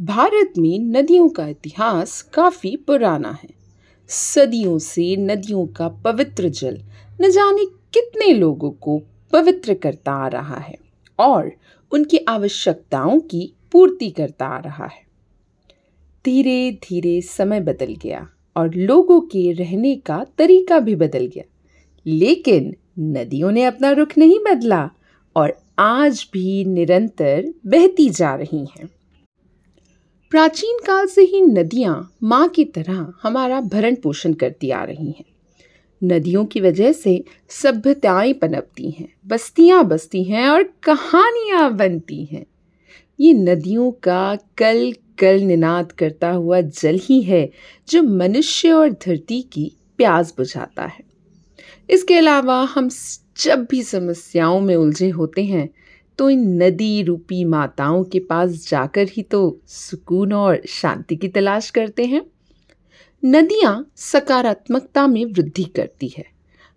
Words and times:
भारत 0.00 0.52
में 0.58 0.78
नदियों 0.78 1.28
का 1.28 1.46
इतिहास 1.48 2.22
काफ़ी 2.22 2.76
पुराना 2.76 3.38
है। 3.42 3.48
सदियों 4.08 4.78
से 4.78 5.16
नदियों 5.16 5.66
का 5.66 5.88
पवित्र 5.88 6.48
जल 6.48 6.78
न 7.20 7.30
जाने 7.30 7.64
कितने 7.64 8.32
लोगों 8.32 8.70
को 8.70 9.02
पवित्र 9.32 9.74
करता 9.74 10.12
आ 10.12 10.28
रहा 10.28 10.56
है 10.56 10.78
और 11.18 11.52
उनकी 11.92 12.16
आवश्यकताओं 12.16 13.20
की 13.20 13.54
पूर्ति 13.72 14.10
करता 14.10 14.46
आ 14.46 14.58
रहा 14.58 14.84
है। 14.84 15.02
धीरे 16.24 16.72
धीरे 16.72 17.20
समय 17.20 17.60
बदल 17.60 17.94
गया 18.02 18.28
और 18.56 18.74
लोगों 18.74 19.20
के 19.20 19.52
रहने 19.52 19.96
का 19.96 20.26
तरीका 20.38 20.78
भी 20.78 20.94
बदल 20.94 21.26
गया। 21.26 21.44
लेकिन 22.06 22.76
नदियों 22.98 23.50
ने 23.50 23.64
अपना 23.64 23.90
रुख 23.90 24.18
नहीं 24.18 24.38
बदला 24.38 24.90
और 25.36 25.58
आज 25.78 26.28
भी 26.32 26.64
निरंतर 26.64 27.54
बहती 27.66 28.10
जा 28.10 28.34
रही 28.34 28.66
हैं। 28.78 28.88
प्राचीन 30.34 30.78
काल 30.86 31.06
से 31.06 31.22
ही 31.22 31.40
नदियाँ 31.40 32.14
माँ 32.22 32.48
की 32.48 32.64
तरह 32.64 33.12
हमारा 33.22 33.60
भरण 33.60 33.94
पोषण 33.94 34.32
करती 34.32 34.70
आ 34.70 34.84
रही 34.84 35.06
हैं। 35.06 35.24
नदियों 36.04 36.44
की 36.44 36.60
वजह 36.60 36.92
से 36.92 37.24
सभ्यताएँ 37.48 38.32
पनपती 38.32 38.90
हैं, 38.90 39.08
बस्तियाँ 39.26 39.84
बसती 39.84 40.24
हैं 40.24 40.48
और 40.48 40.62
कहानियाँ 40.62 41.76
बनती 41.76 42.24
हैं। 42.24 42.46
ये 43.20 43.32
नदियों 43.32 43.92
का 43.92 44.38
कल 44.58 44.92
कल 45.18 45.40
निनाद 45.40 45.92
करता 45.92 46.30
हुआ 46.30 46.60
जल 46.60 46.98
ही 47.02 47.22
है, 47.22 47.50
जो 47.88 48.02
मनुष्य 48.02 48.72
और 48.72 48.90
धरती 48.90 49.42
की 49.42 49.72
प्यास 49.96 50.34
बुझाता 50.36 50.82
है। 50.82 51.04
इसके 51.90 52.14
अलावा 52.14 52.62
हम 52.62 52.88
जब 53.38 53.66
भी 53.70 53.82
समस्याओं 53.82 54.60
में 54.60 54.76
उलझे 54.76 55.10
होते 55.10 55.44
हैं 55.44 55.68
तो 56.18 56.30
इन 56.30 56.62
नदी 56.62 57.02
रूपी 57.02 57.44
माताओं 57.44 58.04
के 58.04 58.18
पास 58.18 58.68
जाकर 58.68 59.06
ही 59.12 59.22
तो 59.22 59.60
सुकून 59.66 60.32
और 60.32 60.62
शांति 60.68 61.16
की 61.16 61.28
तलाश 61.28 61.70
करते 61.70 62.04
हैं। 62.04 62.22
नदियाँ 63.24 63.90
सकारात्मकता 63.96 65.06
में 65.06 65.24
वृद्धि 65.24 65.64
करती 65.64 66.14
है। 66.18 66.24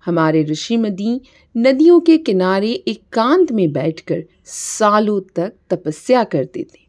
हमारे 0.06 0.44
ऋषि 0.44 0.78
मदी 0.78 1.22
नदियों 1.58 2.00
के 2.00 2.18
किनारे 2.18 2.72
एकांत 2.72 3.44
एक 3.44 3.52
में 3.52 3.72
बैठकर 3.72 4.24
सालों 4.46 5.22
तक 5.36 5.54
तपस्या 5.70 6.24
करते 6.24 6.64
थे। 6.64 6.87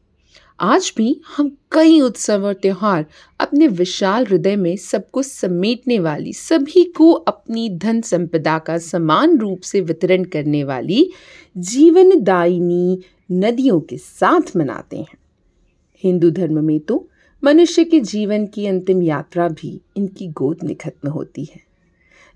आज 0.61 0.93
भी 0.97 1.21
हम 1.37 1.57
कई 1.73 2.01
उत्सव 2.01 2.47
और 2.47 2.53
त्यौहार 2.53 3.05
अपने 3.41 3.67
विशाल 3.67 4.27
हृदय 4.27 4.57
में 4.57 4.77
सबको 4.77 5.23
समेटने 5.23 5.99
वाली, 5.99 6.33
सभी 6.33 6.85
को 6.85 7.11
अपनी 7.13 7.69
धन 7.71 8.01
संपदा 8.01 8.59
का 8.59 8.79
समान 8.79 9.39
रूप 9.39 9.61
से 9.61 9.81
वितरण 9.81 10.25
करने 10.25 10.65
वाली 10.65 11.11
जीवनदायिनी 11.57 12.99
नदियों 13.33 13.81
के 13.81 13.99
साथ 13.99 14.57
मनाते 14.57 14.97
हैं। 14.97 15.19
हिंदू 16.05 16.31
धर्म 16.31 16.65
में 16.65 16.81
तो 16.81 17.09
मनुष्य 17.45 17.85
के 17.85 18.01
जीवन 18.01 18.47
की 18.47 18.67
अंतिम 18.67 19.03
यात्रा 19.03 19.49
भी 19.49 19.81
इनकी 19.97 20.29
गोद 20.29 20.65
में 20.65 20.77
खत्म 20.77 21.09
होती 21.09 21.45
है। 21.45 21.68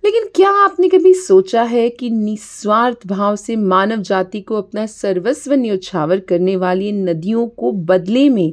लेकिन 0.04 0.24
क्या 0.34 0.50
आपने 0.50 0.88
कभी 0.88 1.14
सोचा 1.14 1.62
है 1.62 1.90
कि 1.90 2.10
निस्वार्थ 2.10 3.06
भाव 3.06 3.36
से 3.36 3.56
मानव 3.56 3.96
जाति 3.96 4.40
को 4.40 4.54
अपना 4.54 4.86
सर्वस्व 4.86 5.52
न्योछावर 5.52 6.20
करने 6.20 6.56
वाली 6.56 6.92
नदियों 6.92 7.48
को 7.48 7.72
बदले 7.72 8.28
में 8.28 8.52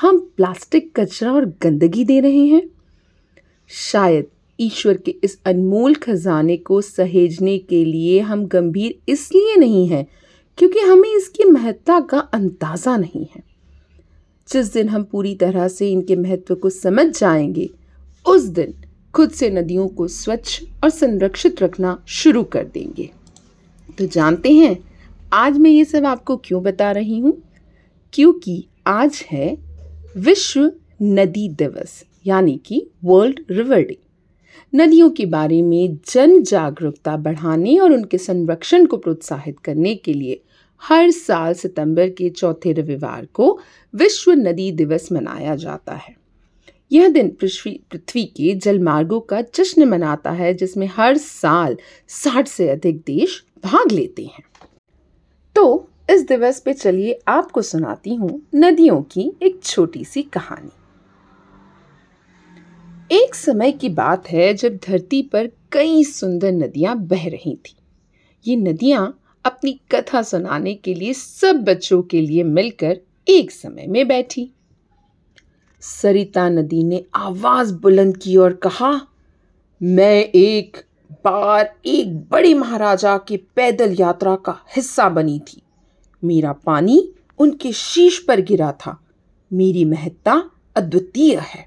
हम 0.00 0.18
प्लास्टिक 0.36 1.00
कचरा 1.00 1.32
और 1.32 1.44
गंदगी 1.44 2.04
दे 2.04 2.20
रहे 2.20 2.46
हैं? 2.46 2.70
शायद 3.68 4.26
ईश्वर 4.60 4.96
के 4.96 5.14
इस 5.24 5.38
अनमोल 5.46 5.94
खजाने 5.94 6.56
को 6.56 6.80
सहेजने 6.80 7.58
के 7.58 7.84
लिए 7.84 8.20
हम 8.20 8.46
गंभीर 8.46 8.98
इसलिए 9.08 9.56
नहीं 9.56 9.88
हैं 9.88 10.06
क्योंकि 10.58 10.78
हमें 10.78 11.16
इसकी 11.16 11.44
महत्ता 11.44 12.00
का 12.00 12.18
अंदाज़ा 12.18 12.96
नहीं 12.96 13.26
है। 13.36 13.42
जिस 14.48 14.72
दिन 14.72 14.88
हम 14.88 15.04
पूरी 15.04 15.34
तरह 15.34 15.68
से 15.68 15.90
इनके 15.92 16.16
महत्व 16.16 16.54
को 16.54 16.70
समझ 16.70 17.18
जाएँगे, 17.20 17.70
उस 18.28 18.42
दिन 18.42 18.74
खुद 19.14 19.30
से 19.30 19.50
नदियों 19.50 19.88
को 19.88 20.08
स्वच्छ 20.08 20.62
और 20.84 20.90
संरक्षित 20.90 21.62
रखना 21.62 22.04
शुरू 22.08 22.42
कर 22.44 22.64
देंगे। 22.64 23.10
तो 23.98 24.06
जानते 24.06 24.52
हैं, 24.52 24.84
आज 25.32 25.58
मैं 25.58 25.70
ये 25.70 25.84
सब 25.84 26.06
आपको 26.06 26.36
क्यों 26.36 26.62
बता 26.62 26.90
रही 26.92 27.18
हूँ? 27.18 27.42
क्योंकि 28.12 28.66
आज 28.86 29.24
है 29.30 29.58
विश्व 30.16 30.72
नदी 31.02 31.48
दिवस, 31.48 32.04
यानी 32.26 32.60
कि 32.66 32.90
वर्ल्ड 33.04 33.40
रिवर 33.50 33.82
डे। 33.82 33.98
नदियों 34.74 35.10
के 35.10 35.26
बारे 35.26 35.62
में 35.62 35.98
जन 36.08 36.42
जागरूकता 36.42 37.16
बढ़ाने 37.16 37.78
और 37.78 37.92
उनके 37.92 38.18
संरक्षण 38.18 38.86
को 38.86 38.96
प्रोत्साहित 38.96 39.58
करने 39.58 39.94
के 39.94 40.12
लिए 40.12 40.42
हर 40.82 41.10
साल 41.10 41.54
सितंबर 41.54 42.08
के 42.08 42.30
चौथे 42.30 42.72
रविवार 42.72 43.26
को 43.26 43.58
विश्व 43.94 44.32
नदी 44.32 44.72
दिवस 44.72 45.12
मनाया 45.12 45.56
जाता 45.56 45.94
है। 45.94 46.17
यह 46.92 47.08
दिन 47.08 47.28
पृथ्वी 47.30 47.80
पृथ्वी 47.90 48.24
के 48.24 48.54
जलमार्गों 48.54 49.20
का 49.20 49.40
जश्न 49.54 49.88
मनाता 49.88 50.30
है, 50.30 50.54
जिसमें 50.54 50.86
हर 50.96 51.16
साल 51.16 51.76
साठ 52.08 52.48
से 52.48 52.68
अधिक 52.68 52.98
देश 52.98 53.44
भाग 53.64 53.92
लेते 53.92 54.24
हैं। 54.24 54.44
तो 55.56 55.88
इस 56.10 56.26
दिवस 56.26 56.60
पे 56.60 56.72
चलिए 56.72 57.18
आपको 57.28 57.62
सुनाती 57.62 58.14
हूँ 58.14 58.42
नदियों 58.54 59.02
की 59.02 59.32
एक 59.42 59.60
छोटी 59.64 60.04
सी 60.04 60.22
कहानी। 60.22 60.70
एक 63.12 63.34
समय 63.34 63.72
की 63.72 63.88
बात 63.88 64.28
है 64.30 64.54
जब 64.54 64.76
धरती 64.76 65.22
पर 65.22 65.46
कई 65.72 66.04
सुंदर 66.04 66.52
नदियाँ 66.52 66.96
बह 66.98 67.28
रही 67.28 67.54
थी। 67.56 67.76
ये 68.46 68.56
नदियाँ 68.56 69.20
अपनी 69.44 69.80
कथा 69.90 70.22
सुनाने 70.22 70.74
के 70.74 70.94
लिए 70.94 71.12
सब 71.12 71.64
बच्चों 71.64 72.02
के 72.02 72.20
लिए 72.20 72.42
मिलकर 72.42 73.00
एक 73.28 73.50
समय 73.50 73.86
में 73.86 74.08
बैठी। 74.08 74.50
सरिता 75.82 76.48
नदी 76.48 76.82
ने 76.84 77.04
आवाज़ 77.14 77.74
बुलंद 77.74 78.16
की 78.16 78.36
और 78.36 78.52
कहा, 78.52 79.00
मैं 79.82 80.20
एक 80.24 80.76
बार 81.24 81.74
एक 81.86 82.16
बड़े 82.20 82.54
महाराजा 82.54 83.16
के 83.18 83.36
पैदल 83.56 83.96
यात्रा 84.00 84.34
का 84.36 84.58
हिस्सा 84.76 85.08
बनी 85.08 85.38
थी। 85.38 85.62
मेरा 86.22 86.52
पानी 86.52 87.12
उनके 87.38 87.72
शीश 87.72 88.18
पर 88.18 88.40
गिरा 88.40 88.72
था। 88.72 88.98
मेरी 89.52 89.84
महत्ता 89.84 90.42
अद्वितीय 90.76 91.36
है। 91.36 91.66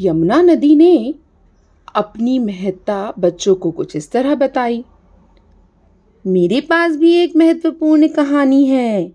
यमुना 0.00 0.40
नदी 0.42 0.74
ने 0.76 1.14
अपनी 1.94 2.38
महत्ता 2.38 3.12
बच्चों 3.18 3.54
को 3.54 3.70
कुछ 3.70 3.96
इस 3.96 4.10
तरह 4.10 4.34
बताई, 4.34 4.84
मेरे 6.24 6.60
पास 6.60 6.96
भी 6.96 7.12
एक 7.12 7.36
महत्वपूर्ण 7.36 8.08
कहानी 8.08 8.64
है। 8.66 9.12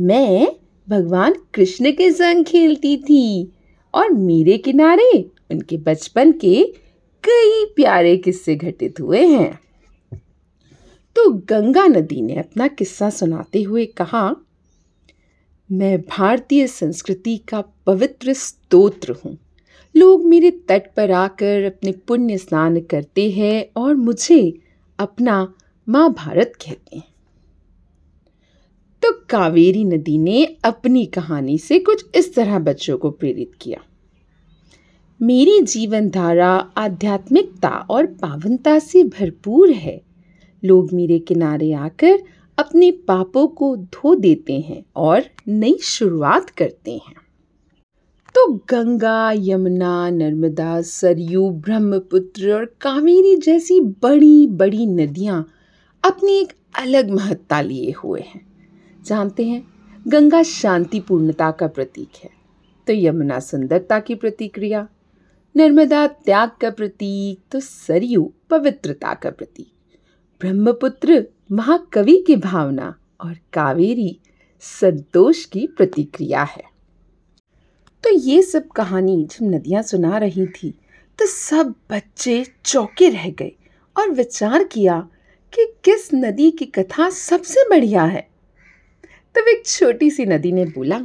मैं 0.00 0.48
भगवान 0.88 1.34
कृष्ण 1.54 1.92
के 1.92 2.10
संग 2.12 2.44
खेलती 2.44 2.96
थी 2.96 3.52
और 3.94 4.10
मेरे 4.10 4.58
किनारे 4.58 5.10
उनके 5.50 5.76
बचपन 5.76 6.32
के 6.32 6.62
कई 7.24 7.64
प्यारे 7.76 8.16
किस्से 8.16 8.54
घटित 8.54 9.00
हुए 9.00 9.24
हैं। 9.26 9.58
तो 11.16 11.30
गंगा 11.30 11.86
नदी 11.86 12.20
ने 12.22 12.36
अपना 12.36 12.68
किस्सा 12.68 13.10
सुनाते 13.10 13.62
हुए 13.62 13.86
कहा, 13.86 14.36
मैं 15.70 16.00
भारतीय 16.00 16.66
संस्कृति 16.66 17.36
का 17.48 17.60
पवित्र 17.86 18.32
स्तोत्र 18.32 19.14
हूँ। 19.24 19.36
लोग 19.94 20.24
मेरे 20.24 20.50
तट 20.68 20.94
पर 20.96 21.10
आकर 21.10 21.64
अपने 21.64 21.92
पुण्य 21.92 22.38
स्नान 22.38 22.80
करते 22.80 23.30
हैं 23.30 23.66
और 23.76 23.94
मुझे 23.94 24.58
अपना 24.98 25.54
माँ 25.88 26.12
भारत 26.12 26.52
कहते 26.56 26.96
हैं। 26.96 27.15
तो 29.06 29.12
कावेरी 29.30 29.84
नदी 29.84 30.18
ने 30.18 30.44
अपनी 30.64 31.06
कहानी 31.06 31.58
से 31.58 31.78
कुछ 31.78 32.06
इस 32.14 32.34
तरह 32.34 32.58
बच्चों 32.58 32.98
को 32.98 33.10
प्रेरित 33.10 33.50
किया। 33.60 33.80
मेरी 35.22 35.60
जीवन 35.60 36.10
धारा 36.10 36.54
आध्यात्मिकता 36.76 37.68
और 37.68 38.06
पावनता 38.06 38.78
से 38.78 39.04
भरपूर 39.04 39.70
है। 39.70 40.02
लोग 40.64 40.92
मेरे 40.92 41.18
किनारे 41.18 41.72
आकर 41.72 42.18
अपने 42.58 42.90
पापों 42.90 43.46
को 43.46 43.76
धो 43.76 44.14
देते 44.14 44.60
हैं 44.60 44.84
और 44.96 45.22
नई 45.48 45.78
शुरुआत 45.82 46.50
करते 46.50 46.92
हैं। 46.92 47.14
तो 48.34 48.54
गंगा, 48.54 49.32
यमुना, 49.32 50.10
नर्मदा, 50.10 50.82
सरयू, 50.82 51.50
ब्रह्मपुत्र 51.50 52.52
और 52.52 52.64
कावेरी 52.64 53.36
जैसी 53.36 53.80
बड़ी 53.80 54.46
बड़ी 54.46 54.86
नदियाँ 54.86 55.46
अपनी 56.04 56.38
एक 56.38 56.52
अलग 56.78 57.10
महत्ता 57.10 57.60
लिए 57.60 57.94
हुए 58.04 58.20
हैं। 58.20 58.55
जानते 59.06 59.44
हैं, 59.44 59.62
गंगा 60.06 60.42
शांति 60.42 61.00
पूर्णता 61.00 61.50
का 61.50 61.66
प्रतीक 61.68 62.24
है। 62.24 62.30
तो 62.86 62.92
यमुना 62.92 63.38
सुंदरता 63.40 63.98
की 64.00 64.14
प्रतिक्रिया, 64.14 64.86
नर्मदा 65.54 66.06
त्याग 66.06 66.50
का 66.60 66.70
प्रतीक 66.70 67.40
तो 67.52 67.60
सरयू 67.60 68.22
पवित्रता 68.50 69.14
का 69.14 69.30
प्रतीक, 69.30 69.72
ब्रह्मपुत्र 70.40 71.24
महाकवि 71.52 72.16
की 72.26 72.36
भावना 72.36 72.94
और 73.20 73.34
कावेरी 73.52 74.18
संतोष 74.62 75.44
की 75.44 75.66
प्रतिक्रिया 75.66 76.42
है। 76.44 76.62
तो 78.04 78.10
ये 78.10 78.42
सब 78.42 78.68
कहानी 78.68 79.22
जब 79.24 79.46
नदियाँ 79.46 79.82
सुना 79.82 80.18
रही 80.18 80.46
थी 80.46 80.70
तो 81.18 81.26
सब 81.26 81.74
बच्चे 81.90 82.44
चौके 82.64 83.08
रह 83.08 83.28
गए 83.30 83.52
और 83.96 84.10
विचार 84.10 84.64
किया 84.64 84.98
कि 85.52 85.66
किस 85.84 86.08
नदी 86.14 86.50
की 86.50 86.66
कथा 86.68 87.08
सबसे 87.10 87.68
बढ़िया 87.70 88.04
है। 88.04 88.28
तब 89.36 89.48
एक 89.48 89.66
छोटी 89.66 90.10
सी 90.10 90.24
नदी 90.26 90.52
ने 90.52 90.64
बोला, 90.66 90.98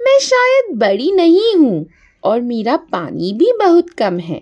मैं 0.00 0.18
शायद 0.20 0.74
बड़ी 0.78 1.10
नहीं 1.12 1.54
हूँ 1.56 1.86
और 2.22 2.40
मेरा 2.40 2.76
पानी 2.92 3.32
भी 3.32 3.52
बहुत 3.58 3.90
कम 3.90 4.18
है, 4.18 4.40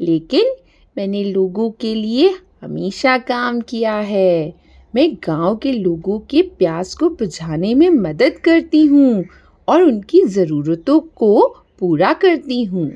लेकिन 0.00 0.54
मैंने 0.96 1.22
लोगों 1.24 1.70
के 1.70 1.94
लिए 1.94 2.28
हमेशा 2.62 3.16
काम 3.18 3.60
किया 3.60 3.94
है। 3.94 4.54
मैं 4.94 5.08
गाँव 5.24 5.56
के 5.56 5.72
लोगों 5.72 6.18
के 6.20 6.42
प्यास 6.58 6.94
को 6.94 7.08
बुझाने 7.10 7.74
में 7.74 7.88
मदद 7.90 8.38
करती 8.44 8.84
हूँ 8.86 9.24
और 9.68 9.82
उनकी 9.82 10.22
ज़रूरतों 10.26 10.98
को 11.16 11.48
पूरा 11.78 12.12
करती 12.12 12.62
हूँ। 12.64 12.90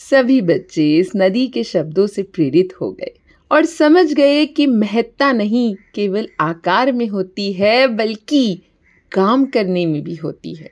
सभी 0.00 0.40
बच्चे 0.42 0.96
इस 0.96 1.12
नदी 1.16 1.46
के 1.48 1.64
शब्दों 1.64 2.06
से 2.06 2.22
प्रेरित 2.24 2.74
हो 2.80 2.90
गए। 2.92 3.12
और 3.50 3.64
समझ 3.64 4.12
गए 4.12 4.46
कि 4.46 4.66
महत्ता 4.66 5.32
नहीं 5.32 5.74
केवल 5.94 6.28
आकार 6.40 6.92
में 6.92 7.08
होती 7.08 7.52
है, 7.52 7.86
बल्कि 7.86 8.62
काम 9.12 9.46
करने 9.46 9.86
में 9.86 10.02
भी 10.02 10.14
होती 10.14 10.54
है। 10.54 10.70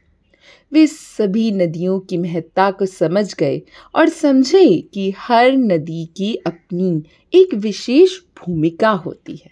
वे 0.73 0.87
सभी 0.87 1.53
नदियों 1.53 2.01
की 2.01 2.17
महत्ता 2.17 2.71
को 2.71 2.87
समझ 2.87 3.35
गए 3.35 3.63
और 3.95 4.09
समझे 4.09 4.89
कि 4.95 5.15
हर 5.19 5.53
नदी 5.53 6.05
की 6.17 6.35
अपनी 6.35 7.03
एक 7.35 7.55
विशेष 7.55 8.19
भूमिका 8.19 8.91
होती 8.91 9.37
है। 9.37 9.51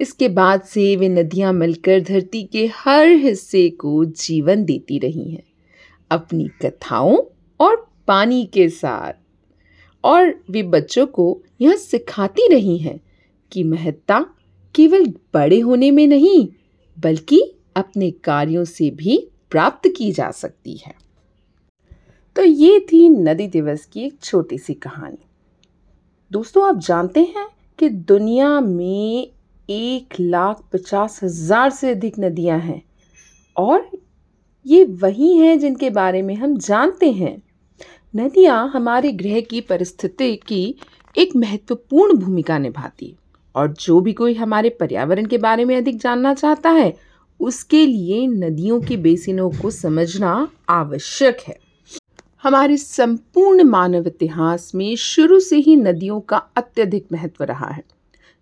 इसके 0.00 0.28
बाद 0.28 0.62
से 0.62 0.96
वे 0.96 1.08
नदियाँ 1.08 1.52
मिलकर 1.52 2.00
धरती 2.00 2.42
के 2.42 2.70
हर 2.74 3.08
हिस्से 3.08 3.70
को 3.70 4.04
जीवन 4.04 4.64
देती 4.64 4.98
रही 4.98 5.30
हैं। 5.30 5.42
अपनी 6.10 6.48
कथाओं 6.62 7.16
और 7.60 7.92
पानी 8.08 8.44
के 8.44 8.68
साथ 8.68 9.12
और 10.04 10.34
वे 10.50 10.62
बच्चों 10.64 11.06
को 11.06 11.40
यह 11.60 11.76
सिखाती 11.76 12.48
रही 12.48 12.76
हैं 12.78 12.98
कि 13.52 13.64
महत्ता 13.64 14.20
केवल 14.74 15.06
बड़े 15.34 15.58
होने 15.60 15.90
में 15.90 16.06
नहीं, 16.06 16.48
बल्कि 16.96 17.40
अपने 17.76 18.10
कार्यों 18.10 18.64
से 18.64 18.90
भी 18.90 19.18
प्राप्त 19.50 19.88
की 19.96 20.10
जा 20.12 20.30
सकती 20.30 20.76
है। 20.76 20.94
तो 22.36 22.42
ये 22.42 22.80
थी 22.82 23.08
नदी 23.08 23.46
दिवस 23.46 23.84
की 23.84 24.00
एक 24.00 24.18
छोटी 24.22 24.58
सी 24.58 24.74
कहानी। 24.74 25.18
दोस्तों, 26.30 26.68
आप 26.68 26.78
जानते 26.78 27.20
हैं 27.20 27.46
कि 27.78 27.88
दुनिया 27.88 28.60
में 28.60 29.30
एक 29.68 30.14
लाख 30.20 30.62
पचास 30.72 31.18
हज़ार 31.22 31.70
से 31.70 31.90
अधिक 31.90 32.18
नदियाँ 32.18 32.58
हैं 32.58 32.82
और 33.56 33.88
ये 34.66 34.84
वही 35.02 35.36
हैं 35.36 35.58
जिनके 35.58 35.90
बारे 35.90 36.22
में 36.22 36.34
हम 36.34 36.56
जानते 36.58 37.10
हैं। 37.12 37.36
नदियाँ 38.14 38.68
हमारे 38.68 39.10
ग्रह 39.12 39.40
की 39.40 39.60
परिस्थिति 39.60 40.36
की 40.36 40.74
एक 41.18 41.34
महत्वपूर्ण 41.36 42.16
भूमिका 42.18 42.58
निभाती 42.58 43.14
और 43.54 43.74
जो 43.80 44.00
भी 44.00 44.12
कोई 44.12 44.34
हमारे 44.34 44.68
पर्यावरण 44.70 45.26
के 45.26 45.38
बारे 45.38 45.64
में 45.64 45.76
अधिक 45.76 45.98
जानना 45.98 46.34
चाहता 46.34 46.70
है, 46.70 46.96
उसके 47.40 47.84
लिए 47.86 48.26
नदियों 48.26 48.80
के 48.80 48.96
बेसिनों 48.96 49.50
को 49.50 49.70
समझना 49.70 50.48
आवश्यक 50.68 51.38
है। 51.48 51.58
हमारे 52.42 52.76
संपूर्ण 52.76 53.64
मानव 53.64 54.06
इतिहास 54.06 54.72
में 54.74 54.96
शुरू 54.96 55.40
से 55.40 55.56
ही 55.56 55.76
नदियों 55.76 56.20
का 56.20 56.36
अत्यधिक 56.36 57.06
महत्व 57.12 57.44
रहा 57.44 57.70
है। 57.70 57.84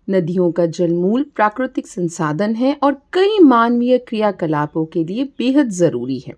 नदियों 0.09 0.51
का 0.51 0.65
जलमूल 0.65 1.25
प्राकृतिक 1.35 1.87
संसाधन 1.87 2.55
है 2.55 2.77
और 2.83 3.01
कई 3.13 3.39
मानवीय 3.39 3.97
क्रियाकलापों 3.97 4.85
के 4.85 5.03
लिए 5.03 5.23
बेहद 5.23 5.69
ज़रूरी 5.69 6.19
है। 6.19 6.33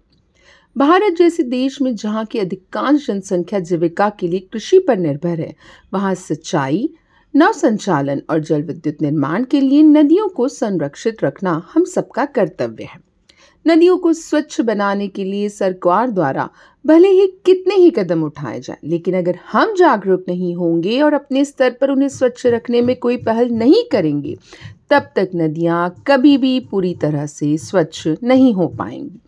भारत 0.75 1.13
जैसे 1.13 1.43
देश 1.43 1.81
में 1.81 1.95
जहाँ 1.95 2.23
की 2.25 2.39
अधिकांश 2.39 3.07
जनसंख्या 3.07 3.59
जीविका 3.59 4.09
के 4.09 4.27
लिए 4.27 4.39
कृषि 4.53 4.79
पर 4.79 4.97
निर्भर 4.97 5.39
है, 5.39 5.53
वहाँ 5.93 6.13
सिंचाई 6.15 6.89
नव 7.33 7.51
संचालन 7.51 8.21
और 8.29 8.39
जल 8.39 8.61
विद्युत 8.61 9.01
निर्माण 9.01 9.43
के 9.43 9.61
लिए 9.61 9.81
नदियों 9.83 10.27
को 10.29 10.47
संरक्षित 10.47 11.23
रखना 11.23 11.61
हम 11.73 11.83
सबका 11.85 12.25
कर्तव्य 12.27 12.83
है। 12.83 12.99
नदियों 13.65 13.97
को 13.97 14.13
स्वच्छ 14.13 14.61
बनाने 14.61 15.07
के 15.07 15.23
लिए 15.23 15.49
सरकार 15.49 16.11
द्वारा 16.11 16.49
भले 16.85 17.09
ही 17.09 17.27
कितने 17.45 17.75
ही 17.75 17.89
कदम 17.89 18.23
उठाए 18.23 18.59
जाएँ, 18.59 18.79
लेकिन 18.83 19.17
अगर 19.17 19.39
हम 19.51 19.75
जागरूक 19.75 20.25
नहीं 20.27 20.55
होंगे 20.55 21.01
और 21.01 21.13
अपने 21.13 21.45
स्तर 21.45 21.71
पर 21.71 21.91
उन्हें 21.91 22.09
स्वच्छ 22.09 22.45
रखने 22.45 22.81
में 22.81 22.95
कोई 22.95 23.17
पहल 23.17 23.49
नहीं 23.49 23.83
करेंगे, 23.91 24.37
तब 24.89 25.11
तक 25.15 25.31
नदियाँ 25.35 25.95
कभी 26.07 26.37
भी 26.37 26.59
पूरी 26.61 26.93
तरह 26.93 27.25
से 27.25 27.57
स्वच्छ 27.59 28.07
नहीं 28.23 28.53
हो 28.53 28.67
पाएँगी। 28.69 29.19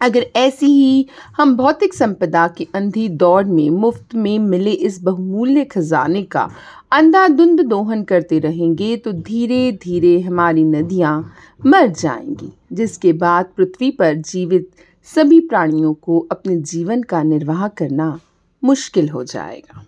अगर 0.00 0.26
ऐसी 0.36 0.66
ही 0.66 1.06
हम 1.36 1.56
भौतिक 1.56 1.94
संपदा 1.94 2.46
की 2.48 2.66
अंधी 2.74 3.08
दौड़ 3.08 3.44
में 3.44 3.68
मुफ़्त 3.70 4.14
में 4.14 4.38
मिले 4.38 4.70
इस 4.70 5.02
बहुमूल्य 5.02 5.64
खजाने 5.64 6.22
का 6.22 6.48
अंधाधुंध 6.92 7.60
दोहन 7.60 8.02
करते 8.02 8.38
रहेंगे 8.38 8.96
तो 8.96 9.12
धीरे 9.12 9.70
धीरे 9.72 10.18
हमारी 10.20 10.64
नदियाँ 10.64 11.32
मर 11.66 11.86
जाएँगी, 11.86 12.52
जिसके 12.72 13.12
बाद 13.12 13.50
पृथ्वी 13.56 13.90
पर 13.90 14.14
जीवित 14.14 14.70
सभी 15.08 15.40
प्राणियों 15.40 15.92
को 15.94 16.18
अपने 16.30 16.56
जीवन 16.56 17.02
का 17.02 17.22
निर्वाह 17.22 17.68
करना 17.68 18.18
मुश्किल 18.62 19.08
हो 19.08 19.24
जाएगा। 19.24 19.84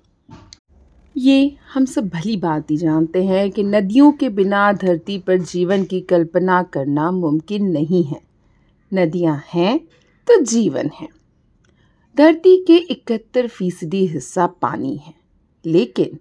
ये 1.17 1.57
हम 1.75 1.85
सब 1.85 2.09
भली 2.09 2.37
बात 2.37 2.71
ही 2.71 2.77
जानते 2.77 3.25
हैं 3.25 3.51
कि 3.51 3.63
नदियों 3.63 4.13
के 4.13 4.29
बिना 4.29 4.73
धरती 4.73 5.19
पर 5.19 5.39
जीवन 5.39 5.85
की 5.85 6.01
कल्पना 6.01 6.63
करना 6.63 7.11
मुमकिन 7.11 7.67
नहीं 7.67 8.03
है। 8.05 8.21
नदियाँ 8.93 9.43
हैं 9.55 9.81
तो 10.29 10.41
जीवन 10.43 10.91
है। 11.01 11.09
धरती 12.17 12.57
के 12.65 12.77
इकहत्तर 12.77 13.47
फ़ीसदी 13.49 14.07
हिस्सा 14.07 14.47
पानी 14.63 14.97
है, 14.97 15.15
लेकिन 15.65 16.19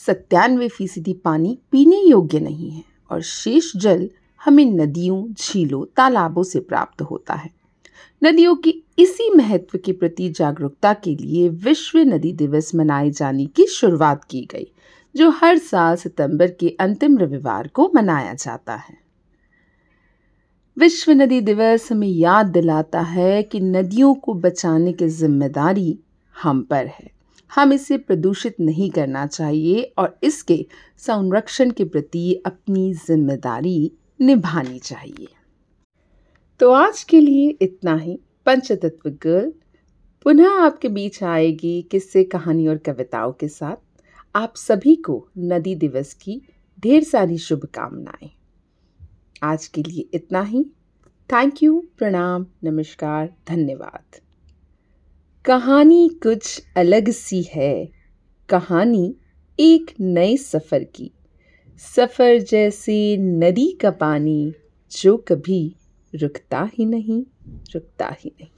सत्तानवे 0.00 0.68
फ़ीसदी 0.68 1.12
पानी 1.14 1.58
पीने 1.72 2.00
योग्य 2.00 2.40
नहीं 2.40 2.70
है 2.70 2.82
और 3.10 3.22
शेष 3.22 3.72
जल 3.76 4.08
हमें 4.40 4.64
नदियों, 4.66 5.24
झीलों, 5.32 5.84
तालाबों 5.86 6.42
से 6.42 6.60
प्राप्त 6.60 7.02
होता 7.02 7.34
है। 7.34 7.50
नदियों 8.24 8.54
की 8.56 8.82
इसी 8.98 9.30
महत्व 9.30 9.78
के 9.78 9.92
प्रति 9.92 10.28
जागरूकता 10.28 10.92
के 10.94 11.14
लिए 11.14 11.48
विश्व 11.48 11.98
नदी 11.98 12.32
दिवस 12.32 12.74
मनाए 12.74 13.10
जाने 13.10 13.46
की 13.46 13.66
शुरुआत 13.66 14.24
की 14.24 14.48
गई, 14.52 14.66
जो 15.14 15.30
हर 15.30 15.58
साल 15.58 15.96
सितंबर 15.96 16.50
के 16.50 16.76
अंतिम 16.80 17.18
रविवार 17.18 17.68
को 17.68 17.90
मनाया 17.94 18.34
जाता 18.34 18.74
है। 18.74 19.05
विश्व 20.76 21.12
नदी 21.12 21.40
दिवस 21.40 21.88
हमें 21.92 22.08
याद 22.08 22.46
दिलाता 22.46 23.00
है 23.00 23.42
कि 23.42 23.60
नदियों 23.60 24.14
को 24.14 24.32
बचाने 24.34 24.92
की 24.92 25.06
ज़िम्मेदारी 25.08 25.98
हम 26.34 26.60
पर 26.62 26.86
है। 26.86 27.10
हम 27.50 27.72
इसे 27.72 27.96
प्रदूषित 27.98 28.56
नहीं 28.60 28.90
करना 28.90 29.26
चाहिए 29.26 29.82
और 29.98 30.18
इसके 30.22 30.66
संरक्षण 30.98 31.70
के 31.70 31.84
प्रति 31.84 32.42
अपनी 32.46 32.92
ज़िम्मेदारी 32.94 33.90
निभानी 34.20 34.78
चाहिए। 34.78 35.28
तो 36.60 36.70
आज 36.72 37.02
के 37.02 37.20
लिए 37.20 37.48
इतना 37.62 37.96
ही। 37.96 38.18
पंचतत्व 38.46 39.10
गर्ल 39.22 39.52
पुनः 40.26 40.60
आपके 40.60 40.88
बीच 40.88 41.22
आएगी 41.24 41.80
किस्से, 41.82 42.24
कहानी 42.24 42.66
और 42.66 42.76
कविताओं 42.76 43.32
के 43.32 43.48
साथ। 43.48 43.76
आप 44.34 44.56
सभी 44.58 44.96
को 44.96 45.26
नदी 45.38 45.74
दिवस 45.74 46.14
की 46.14 46.42
ढेर 46.82 47.04
सारी 47.04 47.38
शुभकामनाएँ। 47.40 48.30
आज 49.46 49.66
के 49.66 49.82
लिए 49.82 50.08
इतना 50.14 50.42
ही। 50.42 50.64
थैंक 51.32 51.62
यू 51.62 51.84
प्रणाम, 51.98 52.46
नमस्कार, 52.64 53.34
धन्यवाद। 53.48 54.16
कहानी 55.44 56.08
कुछ 56.22 56.62
अलग 56.76 57.10
सी 57.10 57.42
है। 57.42 57.88
कहानी 58.48 59.14
एक 59.60 59.94
नए 60.00 60.36
सफ़र 60.36 60.84
की। 60.84 61.10
सफ़र 61.96 62.38
जैसे 62.38 63.16
नदी 63.16 63.78
का 63.80 63.90
पानी 63.90 64.52
जो 65.00 65.16
कभी 65.16 65.76
रुकता 66.14 66.70
ही 66.74 66.84
नहीं, 66.84 67.24
रुकता 67.74 68.16
ही 68.20 68.32
नहीं। 68.40 68.50